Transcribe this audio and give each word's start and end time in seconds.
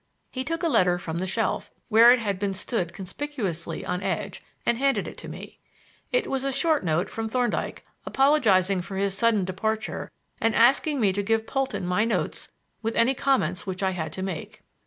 He 0.31 0.43
took 0.43 0.63
a 0.63 0.67
letter 0.67 0.97
from 0.97 1.19
the 1.19 1.27
shelf, 1.27 1.69
where 1.87 2.11
it 2.11 2.17
had 2.17 2.39
been 2.39 2.55
stood 2.55 2.91
conspicuously 2.91 3.85
on 3.85 4.01
edge, 4.01 4.41
and 4.65 4.79
handed 4.79 5.07
it 5.07 5.15
to 5.19 5.27
me. 5.27 5.59
It 6.11 6.25
was 6.25 6.43
a 6.43 6.51
short 6.51 6.83
note 6.83 7.07
from 7.07 7.29
Thorndyke 7.29 7.85
apologizing 8.03 8.81
for 8.81 8.97
his 8.97 9.15
sudden 9.15 9.45
departure 9.45 10.09
and 10.41 10.55
asking 10.55 10.99
me 10.99 11.13
to 11.13 11.21
give 11.21 11.45
Polton 11.45 11.85
my 11.85 12.03
notes 12.03 12.51
with 12.81 12.95
any 12.95 13.13
comments 13.13 13.65
that 13.65 13.83
I 13.83 13.91
had 13.91 14.11
to 14.13 14.23
make. 14.23 14.63